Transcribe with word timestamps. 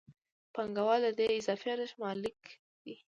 پانګوال 0.53 1.01
د 1.05 1.07
دې 1.19 1.27
اضافي 1.39 1.67
ارزښت 1.73 1.95
مالک 2.03 2.37
دی 2.83 2.95